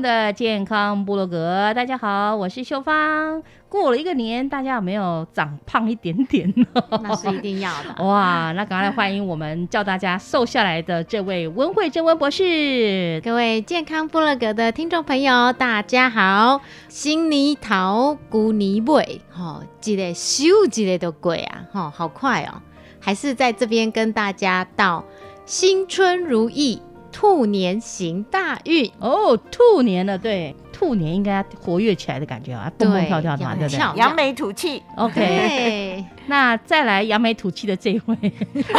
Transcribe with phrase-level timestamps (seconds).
[0.00, 3.42] 的健康部落格，大家好，我是秀芳。
[3.68, 6.66] 过了一个年，大家有没有长胖一点点呢？
[7.02, 8.02] 那是一定要的。
[8.04, 13.20] 哇，那赶快来欢迎我们叫大家瘦下来的这位温慧珍温博士。
[13.22, 16.60] 各位健康部落格的听众朋友，大家好。
[16.88, 22.62] 新泥桃古泥尾，哈，几类咻几类都贵啊，哈，好快哦。
[22.98, 25.04] 还是在这边跟大家道
[25.44, 26.80] 新春如意。
[27.12, 28.90] 兔年行大运。
[28.98, 33.98] 哦，兔年了，对，兔年应该活跃起来的感觉啊，蹦蹦跳跳的，对不对？
[33.98, 36.04] 扬眉吐气，OK。
[36.26, 38.16] 那再来扬眉吐气的这一位，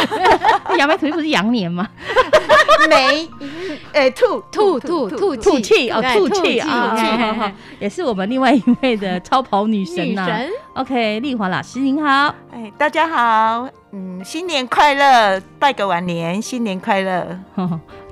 [0.78, 1.88] 扬眉吐气不是羊年吗？
[2.88, 3.28] 眉，
[3.92, 10.26] 哎，吐吐吐吐吐气哦，吐气啊，也是我们另外一位的超跑女神呐。
[10.74, 17.38] OK，丽华老师您好，哎，大家好，嗯，新年快乐，拜个晚年，新年快乐。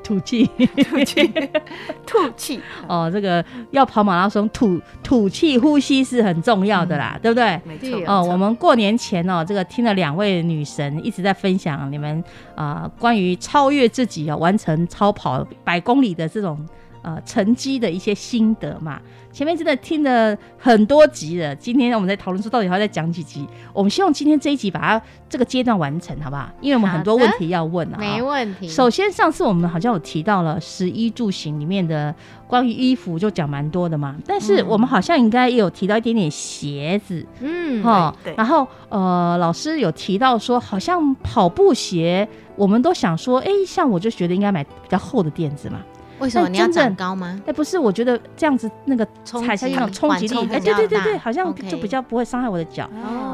[0.02, 0.44] 吐气，
[0.88, 1.26] 吐气，
[2.06, 2.60] 吐气。
[2.86, 7.60] 哦，这个要跑马拉松，吐吐气呼吸是很重要的啦，对不对？
[7.64, 8.02] 没错。
[8.06, 12.22] 哦，我们过年前哦，这个听了两位女神一直在分享你们
[12.54, 16.58] 啊关于超越自己啊，完成超跑百公里的这种
[17.02, 19.00] 呃成绩的一些心得嘛。
[19.32, 23.46] 前面真的听了很多集了，今天我们在讨论说到底还要再讲几集？
[23.72, 26.50] 我们希望今天这一集把它这个阶段完成，好不好？
[26.60, 27.96] 因为我们很多问题要问啊。
[27.96, 28.66] 没问题。
[28.66, 32.12] 首先，上次我们好像有提到了十一住行里面的
[32.48, 38.34] 关于衣服就讲蛮多的嘛，但是我们好像应该也有提到一点点鞋子，嗯，哈，对。
[38.36, 45.78] 然后呃，老师有提到说，好像跑步鞋，我们都想说，哎，像我就觉得应该买比较厚的垫子嘛。
[46.20, 47.40] 为什么你要长高吗？
[47.46, 52.88] 哎，不是，我觉得这样子那个踩下去那种冲击力，哎，对对对对，好像就比较不会伤害我的脚。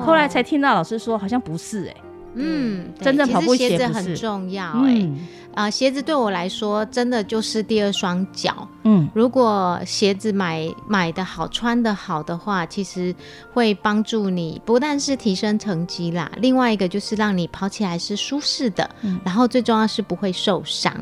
[0.04, 1.96] 后来才听到老师说，好像不是哎，
[2.34, 5.08] 嗯，真正跑步鞋子很重要哎，
[5.54, 8.68] 啊，鞋子对我来说真的就是第二双脚。
[8.84, 13.14] 嗯，如果鞋子买买的好，穿的好的话，其实
[13.52, 18.88] 会帮助你不但是提升成绩啦，另外一个就是让你跑起来是舒适的，
[19.24, 20.94] 然后最重要是不会受伤。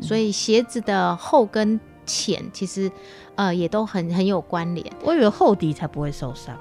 [0.00, 2.90] 所以鞋子的厚跟浅，其实
[3.34, 4.86] 呃也都很很有关联。
[5.02, 6.56] 我以为厚底才不会受伤。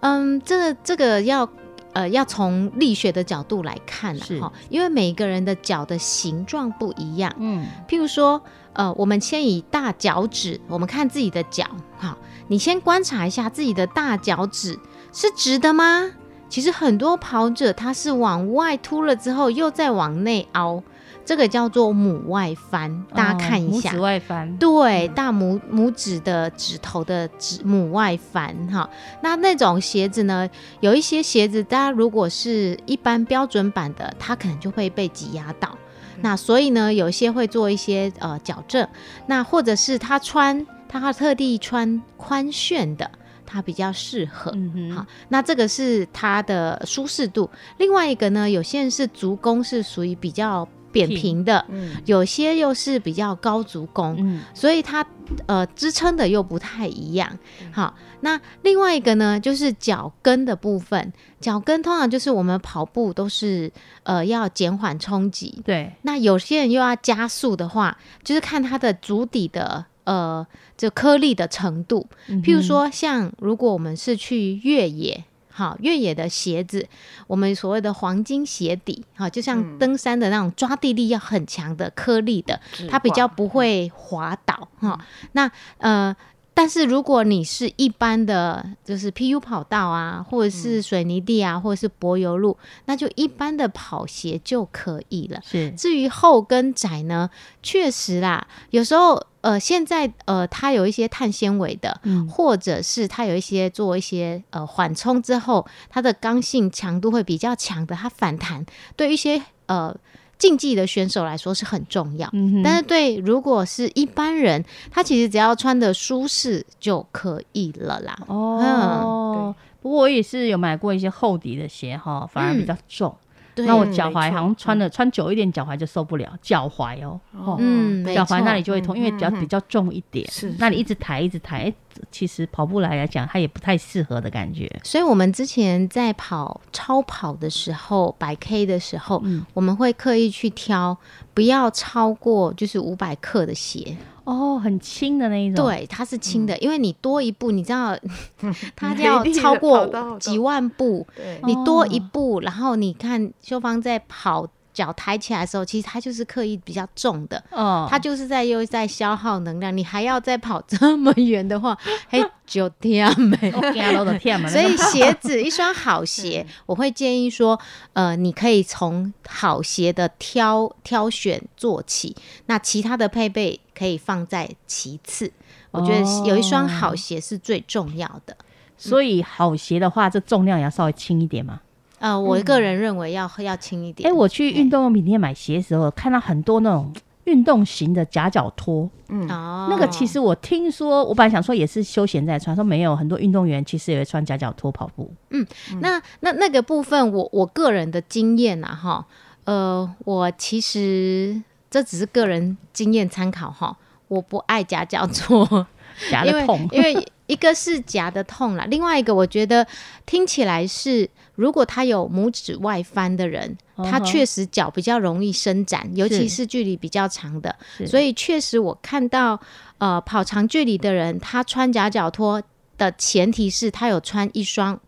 [0.00, 1.48] 嗯，这个这个要
[1.92, 7.32] 呃要从力学的角度来看哈，因为每一个人的脚的形状不一样。
[7.38, 11.64] 嗯，譬如说呃，我们先以大脚趾，我们看自己的脚
[11.98, 12.16] 哈，
[12.48, 14.78] 你先观察一下自己的大脚趾
[15.12, 16.10] 是直的吗？
[16.48, 20.82] 其实很多跑者他是往外凸了之后又再往内凹。
[21.24, 23.90] 这个叫做拇外翻，大家看一下。
[23.90, 24.56] 拇指外翻。
[24.58, 28.88] 对，大拇拇指的指头的指拇外翻哈。
[29.22, 30.48] 那那种鞋子呢？
[30.80, 35.78] 有一些鞋子，大家如果是一般标准版的，它可能就会被挤压到。
[36.20, 38.86] 那所以呢，有些会做一些呃矫正。
[39.26, 43.10] 那或者是他穿，他特地穿宽楦的，
[43.46, 44.50] 它比较适合。
[44.54, 44.96] 嗯哼。
[44.96, 47.48] 好，那这个是它的舒适度。
[47.78, 50.68] 另外一个呢，有些人是足弓是属于比较。
[50.92, 51.66] 扁平的，
[52.04, 55.04] 有些又是比较高足弓，所以它
[55.46, 57.38] 呃支撑的又不太一样。
[57.72, 63.72] 好，那另外一个呢，就是脚跟的部分，脚跟通常就是我们跑步都是
[64.02, 65.92] 呃要减缓冲击，对。
[66.02, 70.46] 那有些人又要加速的话，就是看它的足底的呃
[70.76, 72.06] 这颗粒的程度，
[72.44, 75.24] 譬如说像如果我们是去越野。
[75.52, 76.88] 好，越野的鞋子，
[77.26, 82.58] 我们所谓的黄金鞋底，哈，就像登山的那种抓地力要很强的颗粒的，
[82.90, 84.98] 它比较不会滑倒，哈。
[85.32, 86.16] 那呃，
[86.54, 95.40] 但是如果你是一般的，就是 PU 跑道啊，或者是水泥地啊，或者是柏油路，那就一般的跑鞋就可以了。
[95.44, 97.30] 是，至于厚跟窄呢，
[97.62, 99.26] 确实啦，有时候。
[99.42, 102.00] 呃，现在呃，它有一些碳纤维的，
[102.30, 108.64] 或者是它有一些做一些呃缓冲之后，它的刚性强度会比较强的，它反弹
[108.94, 109.92] 对一些呃
[110.42, 112.28] 竞技的选手来说是很重要。
[112.64, 118.18] 但是对如果是一般人，他其实只要穿的舒适就可以了啦。
[118.26, 123.14] 哦，不过我也是有买过一些厚底的鞋哈，反而比较重。
[123.54, 126.36] 那我脚踝好像穿的穿久一点，脚踝就受不了。
[126.42, 127.20] 脚踝哦，
[127.60, 130.26] 嗯，脚踝那里就会痛，因为比较比较重一点。
[130.28, 131.72] 是，那你一直抬一直抬，
[132.10, 134.70] 其实跑步来来讲，它也不太适合的感觉。
[134.84, 139.22] 所以我们之前在跑超跑的时候，百 K 的时候，
[139.54, 140.96] 我们会刻意去挑
[141.34, 143.96] 不要超过就是五百克的鞋。
[144.24, 147.98] 哦，很轻的那一种，对，它是轻的，因为你多一步，你知道，
[148.76, 151.06] 它要超过几万步，
[151.44, 154.46] 你多一步，然后你看秀芳在跑。
[154.72, 159.76] 脚抬起来的时候，其实它就是刻意比较重的，哦，它就是在又在消耗能量。
[159.76, 161.76] 你还要再跑这么远的话，
[162.08, 163.36] 嘿，就天没，
[164.50, 167.58] 所以鞋子一双好鞋， 我会建议说，
[167.92, 172.16] 呃，你可以从好鞋的挑挑选做起，
[172.46, 175.32] 那其他的配备可以放在其次。
[175.70, 178.36] 我觉得有一双好鞋是最重要的。
[178.76, 181.60] 所以好鞋的话，这重量也要稍微轻一点嘛。
[182.02, 184.10] 呃，我个人认为要要轻一点。
[184.10, 186.92] 哎，我去运动用品店买鞋的时候，看到很多那种
[187.24, 188.90] 运动型的夹脚拖。
[189.08, 195.12] 嗯，哦，那个其实我听说，我本来想说也是休闲在穿，说没有很多运动员其实也会穿夹脚拖跑步。
[195.30, 195.46] 嗯，
[195.80, 199.06] 那那那个部分，我我个人的经验呐，哈，
[199.44, 201.40] 呃，我其实
[201.70, 203.76] 这只是个人经验参考哈，
[204.08, 205.66] 我不爱夹脚拖，
[206.10, 209.66] 夹的痛，因为一个是夹的痛啦，另外一个我觉得
[210.04, 211.08] 听起来是。
[211.34, 217.56] 如果他有拇指外翻的人，他确实脚比较容易伸展，尤其是距离比较长的。
[217.86, 219.40] 所以确实我看到，
[219.78, 222.40] 呃，跑长距离的人，他穿夹脚拖
[222.76, 224.78] 的前提是他有穿一双，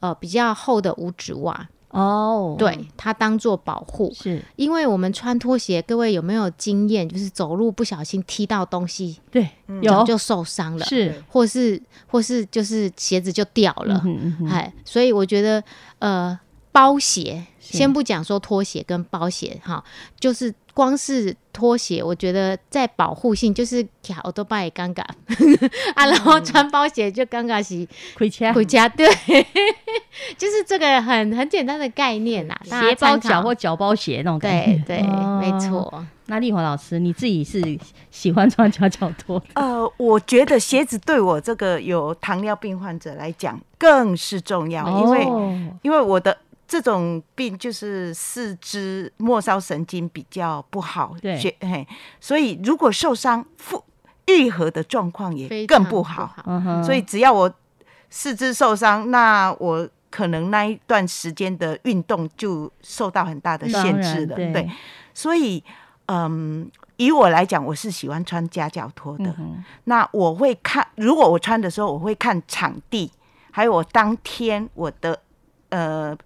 [0.00, 1.66] 呃，比较厚的五指袜。
[1.96, 4.42] 哦，对，它当做保护，是。
[4.56, 7.08] 因为我们穿拖鞋，各位有没有经验？
[7.08, 9.48] 就是走路不小心踢到东西，对，
[9.82, 10.06] 有。
[10.06, 14.00] 就受伤了，是，或是或是就是鞋子就掉了，
[14.48, 15.60] 哎，所以我觉得，
[15.98, 16.38] 呃，
[16.76, 19.82] 包鞋，先不讲说拖鞋跟包鞋，哈，
[20.20, 20.54] 就是。
[20.76, 25.00] 光是拖鞋，我觉得在保护性就是脚都拜尴尬
[25.96, 27.88] 啊，然后穿包鞋就尴尬是
[28.18, 29.08] 回家回家，对，
[30.36, 35.02] 就是这个很很简单的概念呐，鞋包脚或脚包鞋那种感觉，对，
[35.40, 36.04] 没错。
[36.26, 37.62] 那丽华老师，你自己是
[38.10, 39.42] 喜欢穿脚脚拖？
[39.54, 45.26] 呃，我觉得鞋子对我这个有糖尿病患者来讲更是重要，因为
[45.80, 46.36] 因为我的。
[46.68, 51.86] 这种病就是四肢末梢神经比较不好，对，嘿，
[52.20, 53.84] 所以如果受伤复
[54.26, 56.34] 愈合的状况也更不好，
[56.84, 57.52] 所以只要我
[58.10, 64.68] 四肢受伤，那我可能那一段时间的运动就受到很大的限制了，对，
[65.14, 65.62] 所以
[66.06, 69.32] 嗯，以我来讲，我是喜欢穿夹脚拖的，
[69.84, 73.12] 那我会看，如果我穿的时候，我会看场地，
[73.52, 75.20] 还有我当天我的
[75.68, 76.16] 呃。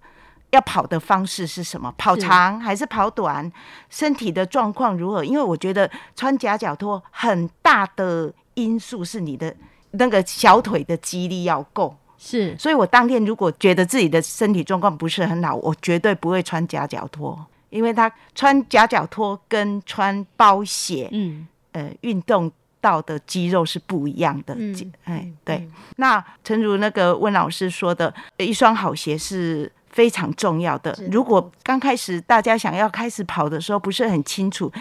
[0.51, 1.93] 要跑的方式是什么？
[1.97, 3.49] 跑长还是跑短？
[3.89, 5.23] 身体的状况如何？
[5.23, 9.55] 因为我觉得穿夹脚拖很大的因素是你的
[9.91, 11.95] 那个小腿的肌力要够。
[12.17, 24.53] 是，所以我当天如果觉得自己的身体状况不是很好，我绝对不会穿夹脚拖，因为他穿夹脚拖跟穿包鞋，嗯，呃，运动到的肌肉是不一样的。
[24.57, 25.67] 嗯，哎，对。
[25.95, 29.71] 那诚如那个温老师说的，一双好鞋是。
[29.91, 30.97] 非常重要的。
[31.11, 34.71] 如果刚开始大家想要开始跑的时候不是很清楚，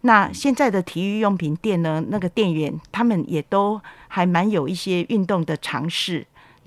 [0.00, 6.26] 那现在的体育用品店呢，那个店员他们也都还蛮有一些运动的尝试。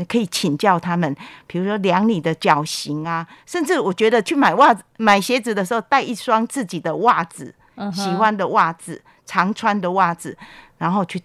[0.10, 7.54] 可以请教他们，比如说量你的脚型啊，甚至我觉得去买袜子、买鞋子的时候带一双自己的袜子，
[7.94, 10.36] 喜欢的袜子、常穿的袜子，
[10.80, 11.22] 然后去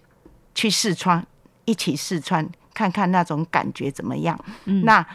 [0.53, 1.25] 去试穿，
[1.65, 4.39] 一起试穿，看看那种感觉怎么样。
[4.63, 5.05] 那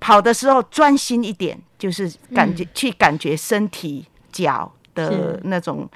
[0.00, 5.88] 跑的时候专心一点，就是感觉去感觉身体脚的那种。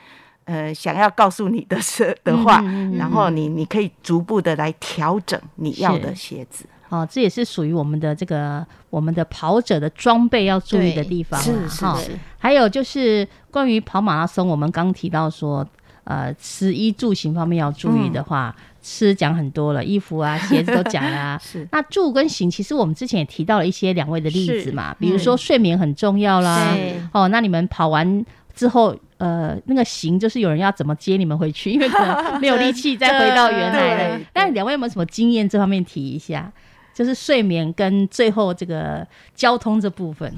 [0.46, 2.60] 呃，想要告诉你的是的话，
[2.98, 6.66] 然后你你可以逐步的来调整你要的鞋子。
[6.90, 11.40] 哦，这也是属于我们的这个我们的跑者的装备要注意的地方。
[11.40, 12.18] 是是是。
[12.36, 15.66] 还有就是关于跑马拉松，我们刚提到说，
[16.04, 21.38] 呃，吃衣住行方面要注意的话，吃讲很多了，衣服啊、 鞋子都讲了。
[21.42, 21.66] 是。
[21.72, 26.74] 那住跟行，其实我们之前也提到了一些两位的例子嘛，比如说睡眠很重要啦。
[27.12, 28.96] 哦，那你们跑完之后。
[29.16, 34.20] 呃，那个行就是有人要怎么接你们回去， 因为可能没有力气再回到原来的。
[34.34, 35.48] 但两位有没有什么经验？
[35.48, 36.52] 这方面提一下，
[36.92, 40.30] 就是睡眠跟最后这个交通这部分。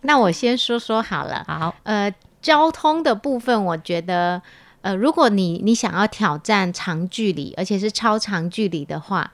[0.00, 1.44] 那我先说说好了。
[1.46, 4.40] 好，呃，交通的部分，我觉得，
[4.88, 9.32] 呃，如果你你想要挑战长距离，而且是超长距离的话，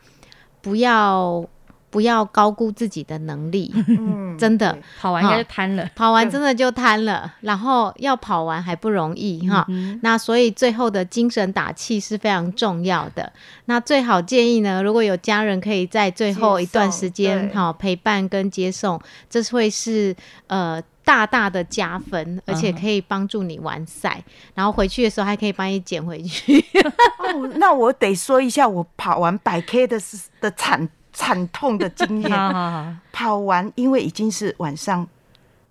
[0.61, 1.46] 不要。
[1.94, 3.73] 不要高估自己的能力，
[4.37, 7.32] 真的跑完应该就瘫了，跑完真的就瘫了。
[7.42, 9.64] 然后要跑完还不容易哈，
[10.02, 13.32] 那所以最后的精神打气是非常重要的。
[13.66, 20.16] 那最好建议呢，如果有家人可以在最后一段时间哈陪伴跟接送，这会是
[20.49, 24.23] 呃大大的加分，而且可以帮助你完赛，
[24.54, 26.64] 然后回去的时候还可以帮你捡回去。
[27.18, 30.00] 哦，那我得说一下我跑完百 K 的
[30.40, 30.88] 的惨。
[31.16, 32.30] 惨痛的经验，
[33.12, 35.06] 跑完因为已经是晚上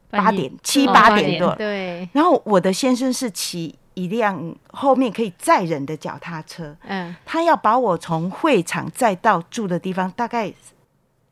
[0.09, 2.07] 八点七八点多，对。
[2.13, 10.49] 然后我的先生是骑一辆后面可以载人的脚踏车，嗯，他要把我从会场载到住的地方，大概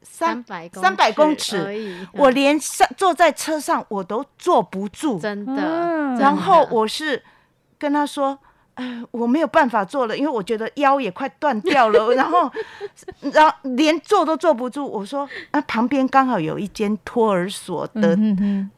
[0.02, 6.16] 三百三百公尺，我连上坐在车上我都坐不住，真的。
[6.20, 7.24] 然后我是
[7.78, 8.40] 跟他说。
[9.12, 12.52] 我没有办法坐了，因为我觉得腰也快断掉了，然后，
[13.32, 14.88] 然后连坐都坐不住。
[14.88, 18.18] 我说，那旁边刚好有一间托儿所的，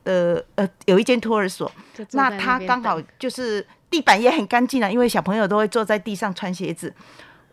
[0.03, 1.71] 呃呃，有一间托儿所，
[2.11, 6.93] 那他刚好就是地板也很干净啊，因为小朋友都会坐在地上穿鞋子。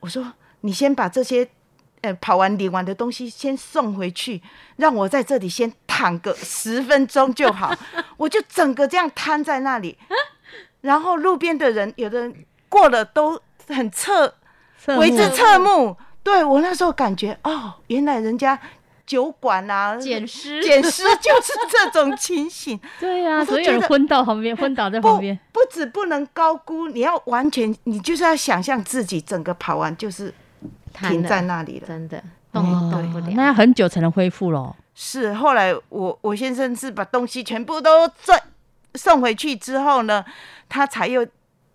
[0.00, 1.48] 我说，你先把这些
[2.02, 4.42] 呃跑完领完的东西先送回去，
[4.76, 7.74] 让我在这里先躺个十分钟就好。
[8.16, 9.98] 我就整个这样瘫在那里。
[10.80, 14.34] 然后路边的人，有的人过了都很侧，
[14.86, 15.96] 为之侧目。
[16.22, 18.58] 对我那时候感觉，哦，原来人家
[19.06, 22.78] 酒馆啊，捡尸，捡尸就是这种情形。
[23.00, 25.38] 对呀，所以人昏倒旁边，昏倒在旁边。
[25.52, 30.32] 不止不能高估，你要完全，你就是要想象自己整个跑完就是
[30.92, 33.26] 停在那里了，真的动动不了。
[33.34, 34.76] 那要很久才能恢复咯。
[34.94, 38.40] 是，后来我我先生是把东西全部都转
[38.94, 40.24] 送回去之后呢。
[40.72, 41.26] 他才又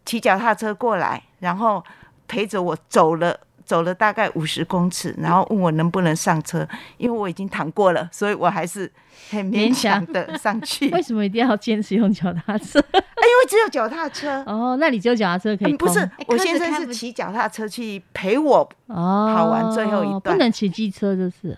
[0.06, 1.84] 骑脚踏车过来，然后
[2.30, 6.68] 陪着我走了，走了大概五十公尺，然后问我能不能上车，
[6.98, 8.92] 因为我已经躺过了，所以我还是
[9.32, 10.90] 很勉强的上去。
[10.96, 12.80] 为什么一定要坚持用脚踏车？
[12.92, 14.44] 哎，因为只有脚踏车。
[14.48, 15.74] 哦，那你只有脚踏车可以？
[15.76, 21.58] 不是，我先生是骑脚踏车去陪我跑完最后一段，不能骑机车就是，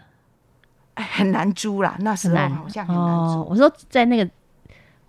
[0.96, 3.46] 哎，很难租啦，那时候好像很难租。
[3.50, 4.30] 我说在那个。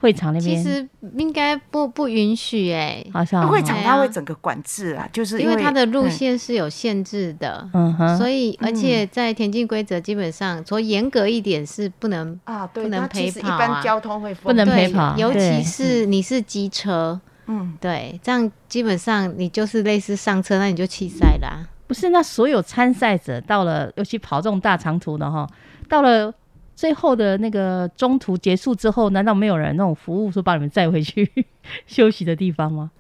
[0.01, 0.57] 会场那边？
[0.57, 3.49] 其实应该不不允许哎，好像。
[3.49, 21.67] 会场它会整个管制啊，就是因为它的路线是有限制的，嗯哼，所以而且在田径规则基本上说严格一点是不能啊，不能陪跑啊，一般交通会不能陪跑，尤其是你是机车，嗯，对，这样基本上你就是类似上车，那你就弃赛啦。
[21.89, 25.49] 不是，那所有参赛者到了，尤其跑这种大长途的哈，
[25.89, 26.33] 到了。
[26.79, 31.29] 最后的那个中途结束之后，难道没有人那种服务说把你们载回去
[31.89, 32.93] 休息的地方吗？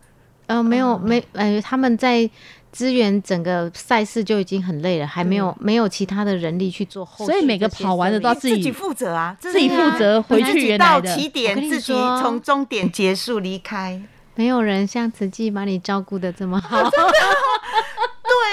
[0.49, 2.29] 呃，没有，没，呃，他们在
[2.73, 7.25] 支援整个赛事就已经很累了，还没有没有其他的人力去做后。
[7.25, 14.03] 所以每个跑完的都要自己负责啊，自己负责回去原来的起点，自己从终点结束离开。
[14.35, 16.83] 没有人像慈济把你照顾的这么好。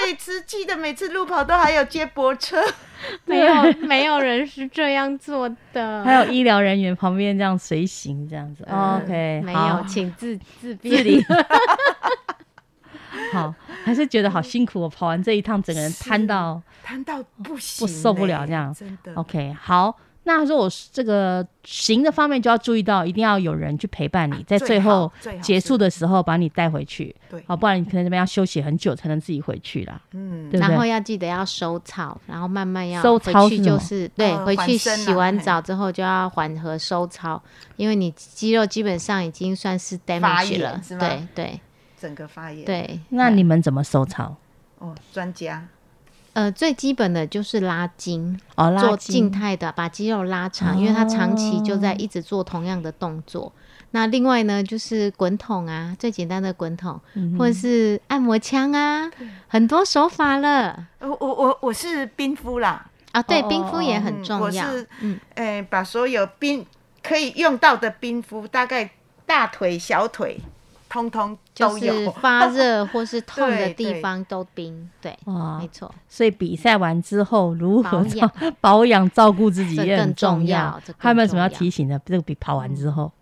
[0.06, 2.62] 对，慈济的每次路跑都还有接驳车。
[3.26, 6.04] 没有，没有人是这样做的。
[6.04, 8.62] 还有医疗人员旁边这样随行，这样子。
[8.70, 11.24] OK，没有，请自自自理。
[13.32, 13.52] 好，
[13.84, 14.80] 还是觉得好辛苦。
[14.80, 18.72] 我跑完这一趟，整个人瘫到瘫到不行，我受不了这样。
[18.72, 19.12] 真的。
[19.14, 19.98] OK，好。
[20.26, 30.00] 那如果这个行的方面就要注意到，一定要有人去陪伴你，在最后结束的时候把你带回去，对，好，不然你可能这边要休息很久才能自己回去啦。
[30.14, 37.40] 嗯，然后要记得要收草，然后慢慢要收操就是对，回去洗完澡之后就要缓和收操，
[37.76, 41.60] 因为你肌肉基本上已经算是 damage 了，对对，
[41.96, 42.64] 整个发炎。
[42.64, 44.34] 对，那你们怎么收操？
[44.80, 45.68] 哦，专家。
[46.36, 48.38] 呃，最基本的就是拉筋，
[48.78, 53.50] 做静态的，把肌肉拉长，因为它长期就在一直做同样的动作。
[53.92, 57.00] 那另外呢，就是滚筒啊，最简单的滚筒，
[57.38, 59.10] 或者是按摩枪啊，
[59.48, 60.88] 很多手法了。
[61.00, 64.66] 我我我我是冰敷啦，啊，对，冰敷也很重要。
[64.66, 66.66] 我是嗯，呃，把所有冰
[67.02, 68.90] 可以用到的冰敷，大概
[69.24, 70.38] 大腿、小腿。
[70.96, 75.14] 通通就是发热或是 痛的地方都冰，对，
[75.60, 75.94] 没错。
[76.08, 78.02] 所以比赛完之后如何
[78.62, 80.80] 保养、 照顾自己 也很重要。
[80.96, 82.00] 还有没有什么要提醒的？
[82.06, 83.12] 这个比跑完之后，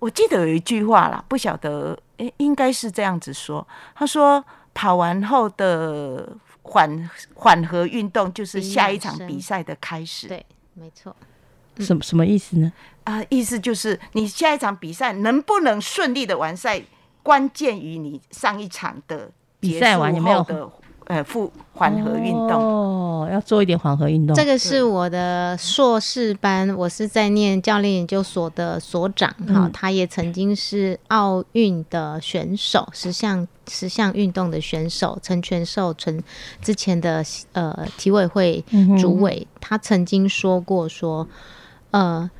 [0.00, 3.64] 我记得有一句话啦，不晓得，哎，应该是这样子说。
[3.94, 10.26] 他说，跑完后的缓缓和运动就是下一场比赛的开始。
[10.26, 11.14] 对，没错。
[11.78, 12.72] 什什么意思呢？
[13.08, 16.78] 啊，意思就是你下一场比赛能不能顺利的完赛，
[17.22, 20.68] 关键于你上一场的比赛完有没有的
[21.06, 24.36] 呃复缓和运动哦，要做一点缓和运动。
[24.36, 36.22] 这个是我的硕士班，我是在念教练研究所的所长哈，他也曾经是奥运的选手，十项十项运动的选手，陈全寿陈
[36.60, 38.62] 之前的呃体委会
[39.00, 41.26] 主委，他曾经说过说
[41.92, 42.30] 呃。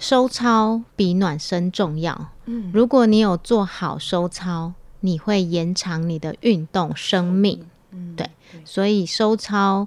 [0.00, 2.30] 收操比暖身重要。
[2.46, 7.66] 嗯，如果你有做好收操，你会延长你的运动生命。
[7.92, 8.28] 嗯，对，
[8.64, 9.86] 所以收操。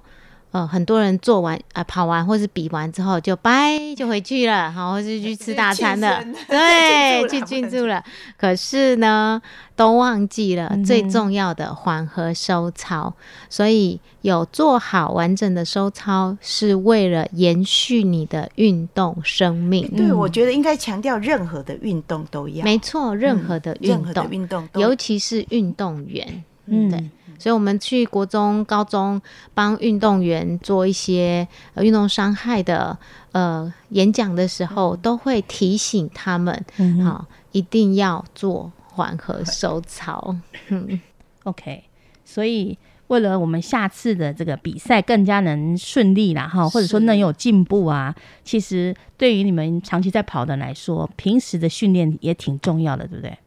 [0.53, 8.03] 呃，很多人做完啊，跑完或是比完之后就拜就回去了，好，或是去吃大餐了，对，去庆祝了。
[8.37, 9.41] 可是呢，
[9.75, 13.11] 都忘记了最重要的缓和收操。
[13.49, 19.91] 所以有做好完整的收操，是为了延续你的运动生命。
[19.97, 27.09] 对，我觉得应该强调任何的运动都要，没错，任何的运动，运动，尤其是运动员，嗯，对。
[27.43, 29.21] 所以，我们去国中、高中
[29.53, 31.45] 帮运动员做一些
[31.75, 32.97] 运动伤害的
[33.33, 36.65] 呃演讲的时候，都会提醒他们，
[37.03, 40.33] 好，一定要做缓和收操。
[41.43, 41.83] OK，
[42.23, 42.77] 所以
[43.07, 53.37] 为了我们下次的这个比赛更加能顺利啦，哈，或者说能有进步啊，其实对于你们长期在跑的来说，平时的训练也挺重要的，对不对？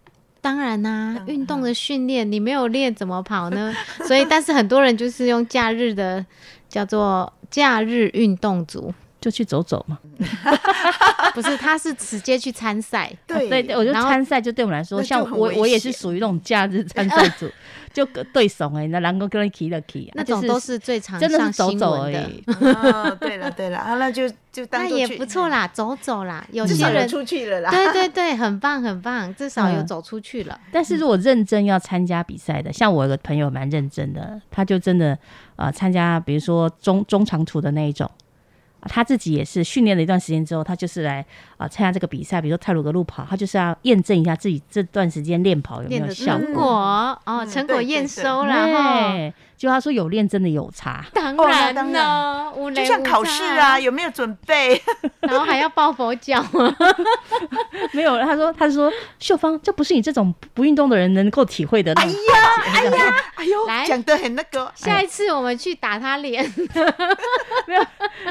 [0.46, 3.74] 当然啦，运动的训练你没有练怎么跑呢？
[4.06, 6.24] 所以，但是很多人就是用假日的
[6.68, 9.98] 叫做假日运动组，就去走走嘛。
[11.36, 13.12] 不是，他是直接去参赛。
[13.28, 17.46] 对对，我觉得参赛就对我们来说，像我我也是属于那种假日参赛组。
[17.92, 22.44] 就对手哎，那两个跟人骑了骑，那种都是最常真的是走走而已。
[22.46, 27.70] 哦，对了对了，啊，那就就当那也不错啦，走走啦，有些人出去了啦。
[27.70, 30.60] 对对对，很棒很棒，至少有走出去了。
[30.70, 35.18] 但是如果认真要参加比赛的，像我有个朋友蛮认真的，他就真的
[35.56, 38.10] 呃参加，比如说中中长途的那一种。
[38.88, 41.24] 他自己也是训练了一段时间之后，他就是来
[41.56, 54.80] 啊参加这个比赛，比如说泰鲁格路跑，他就是要验证一下自己这段时间练跑有没有效果哦，成果验收了对，就他说有练真的有差，当然呢，就像考试啊，有没有准备，
[55.20, 56.76] 然后还要抱佛脚吗？
[57.92, 61.92] 没有，他说他说秀芳，这不是你这种不运动的人能够体会的。
[61.94, 62.12] 哎呀，
[62.74, 66.44] 哎呀，哎呦，来讲的很那个，下一次我们去打他脸，
[67.66, 67.86] 没有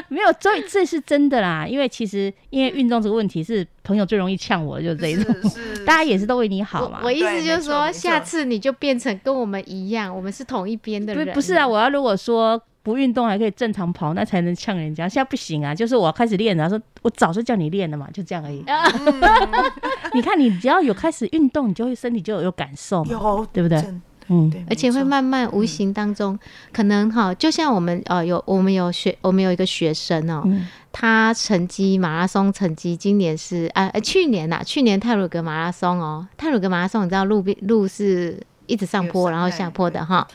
[0.08, 0.32] 没有。
[0.38, 5.34] 这这是真的啦，因为其实因为运动这个问题是朋友最容易呛我，就这一种，
[5.84, 7.00] 大家也是都为你好嘛。
[7.02, 11.34] 我意思就是说，下次你就变成跟我们一样，我们是同一边的人。
[11.34, 15.08] 不是啊，我要如果说不运动还可以正常跑，那才能呛人家。
[15.08, 18.64] 现在不行啊，就是我要开始练了，说我早就叫你练了嘛，就这样而已。
[20.14, 23.82] 你看，你只要有开始运动，你就会身体就有有感受嘛，有对不对？
[24.28, 26.38] 嗯，而且会慢慢无形当中，
[26.72, 30.42] 可能哈，就像我们呃有我们有学，我们有一个学生哦，
[30.92, 40.26] 他成绩马拉松成绩今年是啊去年呐，去年泰鲁格马拉松哦，泰鲁格马拉松你知道路边路是一直上坡然后下坡的哈，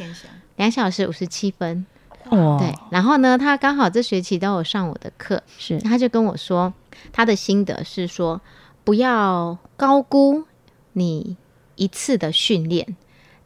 [0.55, 1.85] 两小时五十七分。
[2.29, 5.79] 哦，对，然后呢，他刚好这学期都有上我的课，是。
[5.79, 6.71] 他就跟我说
[7.11, 8.39] 他的心得是说
[8.83, 10.43] 不要高估
[10.93, 11.35] 你
[11.75, 12.95] 一次的训练。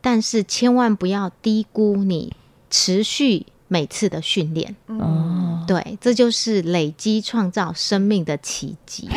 [0.06, 2.32] 但是千万不要低估你
[2.70, 4.76] 持续每次的训练。
[4.86, 9.10] 哦，对，这就是累积创造生命的奇迹。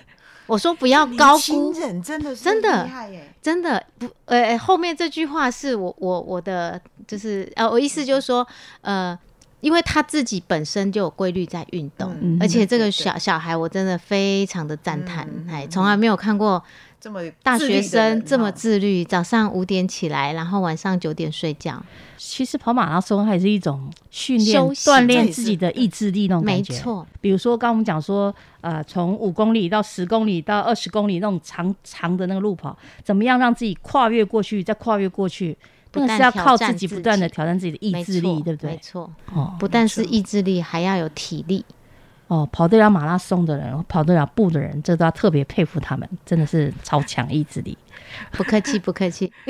[0.46, 2.86] 我说不要高估，真的真的
[3.40, 8.46] 真的不，呃，后面这句话是我我我的，就是呃，我意思就是说，
[8.82, 9.18] 呃，
[9.62, 16.62] 因为他自己本身就有规律在运动，而且这个小小孩我真的非常的赞叹，哎，从来没有看过。
[17.04, 21.84] 这么大学生这么自律，早上五点起来，然后晚上九点睡觉。
[22.16, 26.72] 其实跑马拉松还是一种训练、锻炼自己的意志力那种感觉。
[26.72, 35.54] 没错，比如说刚我们讲说，呃，从五公里到十公里到二十公里那种长长的那个路跑，怎么样让自己跨越过去，再跨越过去？
[35.92, 38.70] 那是要靠自己不断的挑战自己的意志力，对不对？
[38.70, 41.62] 没错，哦，不但是意志力，还要有体力。
[42.34, 47.78] 哦，跑得了马拉松的人，跑得了步的人，这都要特别佩服他们，真的是超强意志力。
[48.32, 49.32] 不客气，不客气。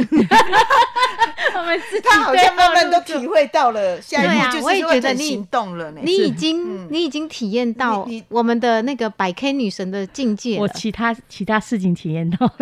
[1.52, 4.26] 他们他好像慢慢都体会到了，下一
[4.60, 5.90] 步就是觉得你行动了。
[6.02, 10.58] 你已经，你已经体验到我们的那个百 K 女神的境界。
[10.58, 12.52] 我其他其他事情体验到。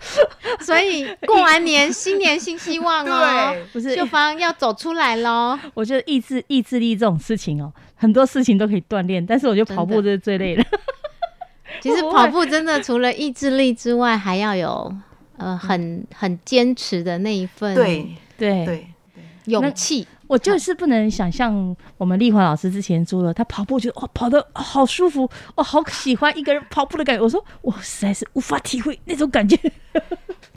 [0.60, 3.56] 所以过完年，新年新希望哦。
[3.72, 5.58] 不是秀芳要走出来喽。
[5.74, 10.64] 我觉得意志意志力这种事情哦，很多事情都可以锻炼，但是我觉得跑步这是最累的。
[11.82, 14.94] 其实跑步真的除了意志力之外，还要有
[15.36, 18.86] 呃很很坚持的那一份对对对
[19.46, 20.06] 勇气。
[20.28, 27.22] 我就是不能想象我们丽华老师之前说了，他跑步觉得哦跑的好舒服哦，好喜欢一个人跑步的感觉。
[27.24, 29.58] 我说我实在是无法体会那种感觉。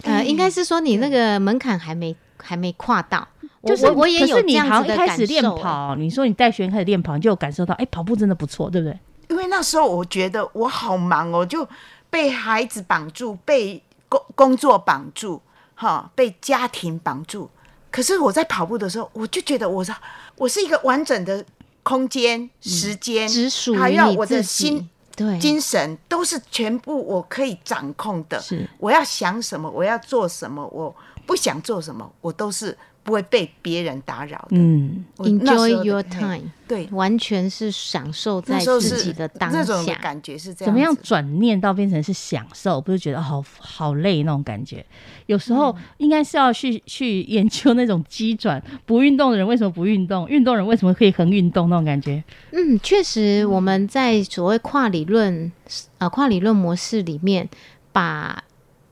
[0.03, 3.27] 呃， 应该是说你那个门槛还没还没跨到，
[3.63, 5.95] 就是我也有这样子的感受。
[5.95, 8.99] 你说你带学员开始练跑，你就有感受到，哎，跑步真的不错，对不对？
[9.29, 11.65] 因为那时候我觉得我好忙哦，就
[12.09, 15.41] 被孩子绑住，被工工作绑住，
[15.75, 17.49] 哈，被家庭绑住。
[17.91, 19.93] 可是我在跑步的时候，我就觉得我是
[20.37, 21.45] 我是一个完整的
[21.83, 28.39] 空间、时间，只属还有我的心、对精神都是全部我可以掌控的。
[28.39, 32.77] 是我要想什么，我要做什么，我不想做什么，我都是。
[33.03, 34.57] 不会被别人打扰的。
[34.57, 39.57] 嗯，Enjoy your time，对，完全是享受在自己的当下。
[39.57, 40.71] 那种感觉是这样。
[40.71, 42.79] 怎么样转念到变成是享受？
[42.79, 44.85] 不是觉得好好累那种感觉？
[45.25, 48.61] 有时候应该是要去去研究那种机转。
[48.85, 50.29] 不运动的人为什么不运动？
[50.29, 52.23] 运动人为什么可以很运动那种感觉？
[52.51, 55.51] 嗯，确实我们在所谓跨理论
[55.97, 57.49] 呃跨理论模式里面
[57.91, 58.43] 把。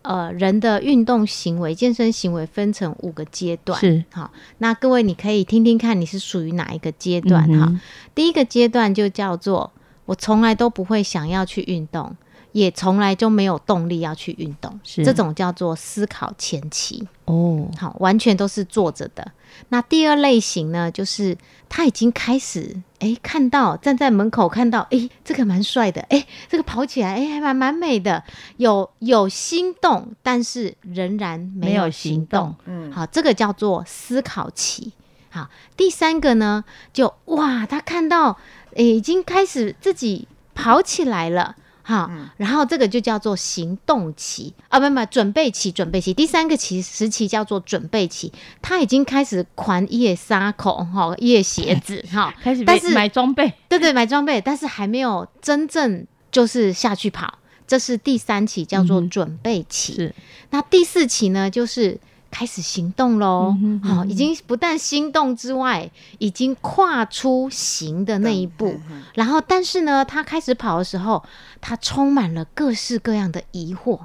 [0.10, 4.32] 呃，人的运动行为、健身行为分成五个阶段，是好。
[4.58, 7.48] 那各位，你可以听听看，你是属于哪一个阶段？
[7.60, 7.80] 哈，
[8.16, 9.72] 第一个阶段就叫做
[10.06, 12.16] 我从来都不会想要去运动。
[12.52, 17.70] 也从来就没有动力要去运动，是这种叫做思考前期哦。
[17.78, 19.32] 好，完全都是坐着的。
[19.70, 28.24] 那第二类型呢，就是他已经开始哎，看到站在门口看到哎，这个蛮帅的哎，这个跑起来哎，还蛮蛮美的，
[28.58, 32.56] 有有心动，但是仍然没有行动。
[32.66, 34.94] 嗯，好，这个叫做思考期。
[35.30, 38.38] 好，第三个呢，就哇，他看到
[38.76, 41.56] 哎，已经开始自己跑起来了。
[41.90, 46.14] 好，然后这个就叫做行动期啊，不不，准备期，准备期。
[46.14, 59.94] 第三个期时期叫做准备期，他已经开始狂夜沙口哈，夜鞋子 哈，开始，但是买装备，对对，买装备，但是还没有真正就是下去跑，这是第三期叫做准备期。
[59.96, 60.16] 是，
[60.52, 62.00] 那第四期呢，就是。
[62.32, 63.56] 开始行动喽！
[63.84, 68.80] 好，已经不但心动之外，已经跨出行的那一步。
[69.14, 71.24] 然后，但是呢，他开始跑的时候，
[71.60, 74.00] 他充满了各式各样的疑惑，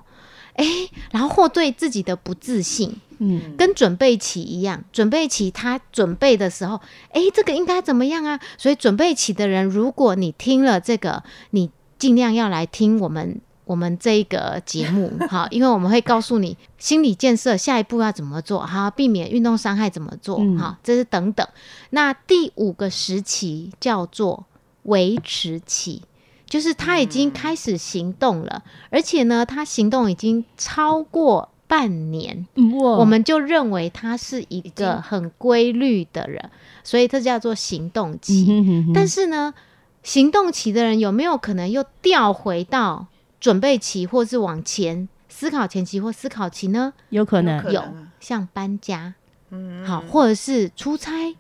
[0.55, 0.65] 哎，
[1.11, 2.97] 然后或对自己的不自信。
[3.19, 8.41] 嗯，跟准备起一样，准备起他准备的时候，哎，这个应该怎么样啊？
[8.59, 13.41] 所以准备起的人，如果你听了这个，你尽量要来听我们。
[13.65, 21.47] 我们这一个节目， 好，因为我们会告诉你心理建设下一步要怎么做，好，避免运动伤害怎么做，好，这是等等。
[21.91, 24.45] 那第五个时期叫做
[24.83, 26.03] 维持期，
[26.47, 32.47] 就是他已经开始行动了，而且呢，他行动已经超过半年，
[32.99, 36.51] 我们就认为他是一个很规律的人，
[36.83, 38.93] 所以这叫做行动期。
[38.93, 39.55] 但是呢，
[40.03, 43.07] 行动期的人有没有可能又调回到？
[43.45, 46.95] 准备期，或是往前思考前期或思考期呢？
[47.11, 47.71] 有可能。
[47.71, 47.85] 有，
[48.19, 49.13] 像搬家，
[49.51, 51.37] 嗯，好，或者是出差，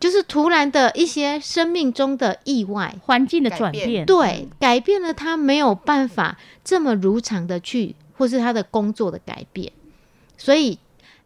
[0.00, 9.70] 就是突然的一些生命中的意外、环境的转变，对，改变了他没有办法这么如常的去，或是他的工作的改变，
[10.38, 10.78] 所以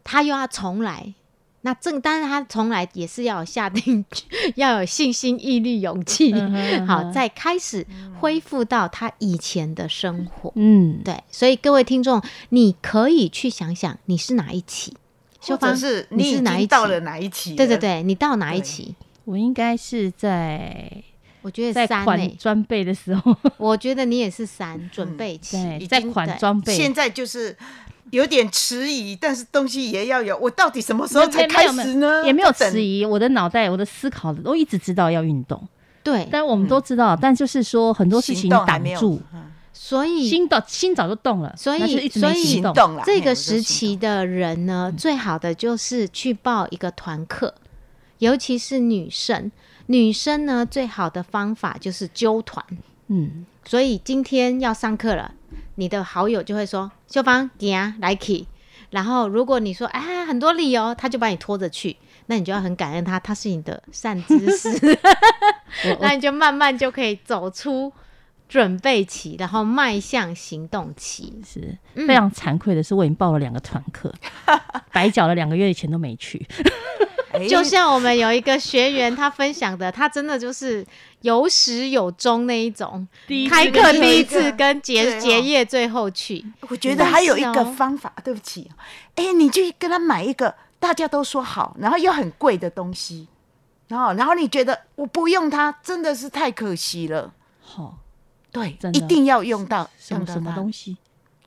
[0.03, 1.13] 他又要重来
[1.61, 4.05] 那正当然他从来也是要有下定，
[4.55, 6.33] 要有信心、毅力、勇气，
[6.87, 7.85] 好，再开始
[8.19, 10.53] 恢复到他以前的生活。
[10.55, 14.93] 嗯，对，所以各位听众，你可以去想想你是哪一期，
[15.41, 17.55] 修芳是你是哪一到了哪一期？
[17.55, 18.95] 对对对，你到哪一期？
[19.25, 21.03] 我应该是在，
[21.41, 27.57] 我觉得在款装备的时候，我觉得你也是三准备期，在款装备，现在就是。
[28.11, 30.37] 有点迟疑，但是东西也要有。
[30.37, 32.23] 我到底什么时候才开始呢？
[32.25, 35.67] 也没有迟疑，我的脑袋、我的思考都一直知道要运动。
[36.01, 39.21] 对，但我们都知道，但就是说很多事情挡住，
[39.73, 41.53] 所以心的心早就动了。
[41.57, 42.63] 所以，所以
[43.05, 47.53] 这个时期的人呢，最好的就是去报一个团课，
[48.19, 49.51] 尤其是女生。
[49.87, 52.63] 女生呢，最好的方法就是揪团。
[53.09, 55.33] 嗯，所以今天要上课了。
[55.75, 58.45] 你的好友就会说：“秀芳，你啊来 k
[58.89, 61.95] 然后如果你说：“哎，很多理由，他就把你拖着去，
[62.25, 64.69] 那你就要很感恩他，他是你的善知识。
[66.01, 67.91] 那你就慢慢就可以走出
[68.47, 71.41] 准备期，然后迈向行动期。
[71.45, 74.13] 是非常惭愧的是，我已经报了两个团课，
[74.91, 76.45] 白缴了两个月的钱都没去。
[77.49, 80.85] 就像我们有一个学员，他分享的，他真的就是
[81.21, 83.07] 有始有终那一种。
[83.49, 88.71] 开课第一次跟结结业最后去，我觉得还有一个方法，对不起，
[89.15, 93.27] 哎，你就跟他买一个大家都说好，然后又很贵的东西，
[93.87, 97.31] 然后然后你觉得我不用它真的是太可惜了。
[97.61, 97.97] 好，
[98.51, 100.97] 对，一定要用到什么什么东西，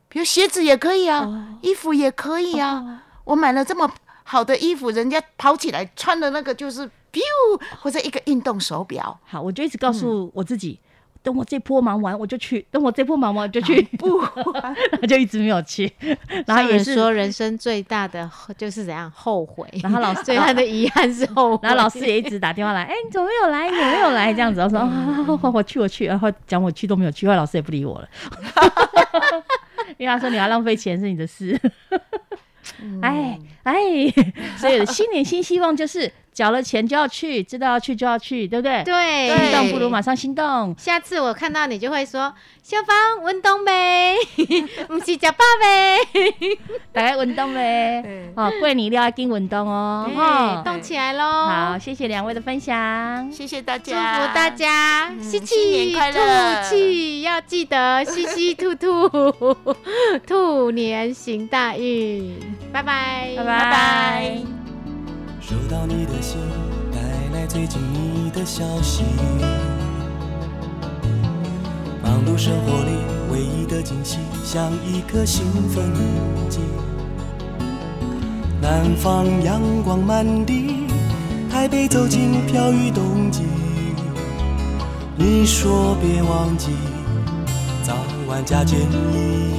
[0.09, 3.93] 比如鞋子也可以啊，衣服也可以啊，我买了这么。
[4.33, 6.81] 好的衣服，人家跑起来穿的那个就是
[7.13, 7.21] biu，
[7.83, 9.21] 或者一个运动手表。
[9.27, 10.81] 好，我就一直告诉我自己，
[11.23, 13.83] 等我这波忙完我就去， 等我这波忙完我就去。
[13.99, 14.19] 不，
[14.99, 15.93] 他就一直没有去。
[16.49, 19.69] 然后也是说，人生最大的就是怎样后悔。
[19.83, 21.61] 然后老师 最大的遗憾是后悔。
[21.65, 23.69] 然后老师也一直打电话来，哎，你怎么没有来？
[23.69, 24.33] 你没有来？
[24.33, 26.07] 这样子，我说啊，我去，我去。
[26.07, 28.09] 然后讲我去都没有去，后来老师也不理我了。
[29.99, 31.61] 因为他说你要浪费钱是你的事。
[33.01, 33.75] 哎哎，
[34.59, 38.83] 所以新年新希望就是缴了钱就要去，知道要去就要去，对不对？
[38.85, 40.75] 对，心动不如马上心动。
[40.79, 44.17] 下次我看到你就会说：“小芳运动呗，
[44.89, 45.99] 不是假爸呗，
[46.93, 48.03] 大家运动呗。”
[48.35, 51.23] 哦，过年了要跟运动哦，哈，动起来喽！
[51.23, 56.01] 好，谢谢两位的分享，谢谢大家，祝福大家，吸气吐
[56.71, 59.55] 气，要记得吸吸吐吐，
[60.27, 62.35] 兔年行大运，
[62.73, 64.62] 拜拜，拜拜。
[65.53, 66.41] 收到你的信，
[66.91, 66.99] 带
[67.35, 69.05] 来最近你的消息。
[72.03, 72.93] 忙碌生活里
[73.31, 75.93] 唯一的惊喜，像一颗兴奋
[76.49, 76.61] 剂。
[78.63, 80.87] 南方阳光满地，
[81.51, 83.43] 台北走进飘雨冬季。
[85.17, 86.71] 你说别忘记，
[87.83, 87.95] 早
[88.27, 89.53] 晚加件衣。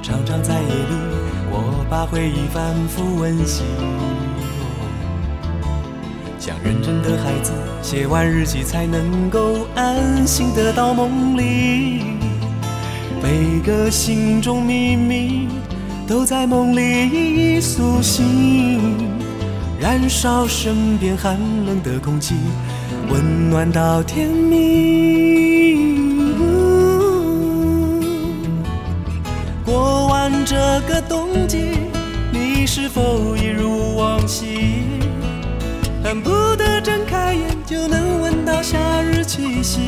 [0.00, 1.21] 常常在夜里。
[1.64, 3.62] 我把回忆反复温习，
[6.40, 12.02] 像认真的孩子，写完日记才能够安心的到梦里。
[13.22, 15.48] 每个心中秘密
[16.04, 19.06] 都在梦里苏醒，
[19.78, 22.34] 燃烧身边寒冷的空气，
[23.08, 25.51] 温暖到天明。
[30.22, 30.54] 看这
[30.86, 31.80] 个冬季，
[32.30, 34.84] 你是否一如往昔，
[36.04, 39.80] 恨不得睁开眼就能闻到夏日气息？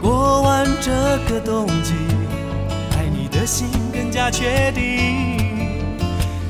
[0.00, 0.90] 过完这
[1.28, 1.92] 个冬季，
[2.96, 5.36] 爱你的心更加确定。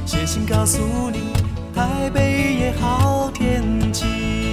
[0.07, 0.78] 写信告诉
[1.11, 1.33] 你，
[1.74, 4.43] 台北也好天气。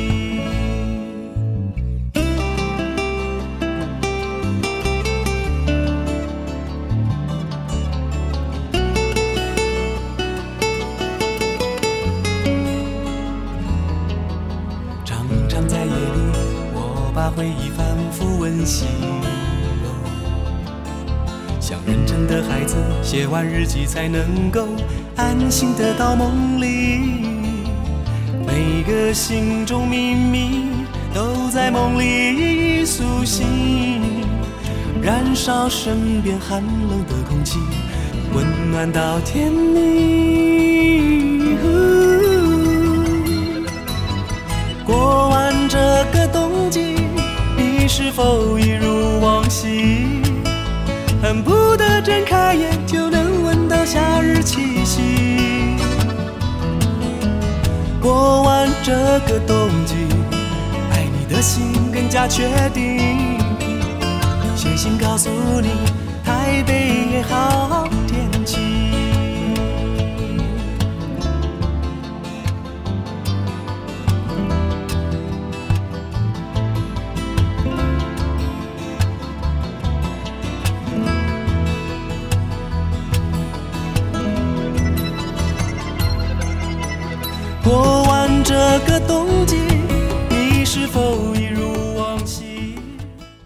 [17.36, 18.86] 回忆反复温习，
[21.60, 24.68] 像认真的孩子，写完日记才能够
[25.16, 27.26] 安心的到梦里。
[28.46, 30.68] 每个心中秘密
[31.14, 33.48] 都在梦里苏醒，
[35.02, 37.60] 燃烧身边寒冷的空气，
[38.34, 40.52] 温暖到天明。
[44.86, 45.78] 过完这
[46.12, 47.01] 个冬季。
[47.94, 50.22] 是否一如往昔，
[51.22, 53.84] 恨不得睁开眼就能闻到。
[53.84, 55.76] 夏日气息。
[58.02, 58.94] 过完这
[59.28, 59.96] 个冬季，
[60.90, 63.38] 爱你的心更加确定。
[64.56, 65.30] 写信告诉
[65.62, 65.68] 你，
[66.24, 67.90] 台北也好。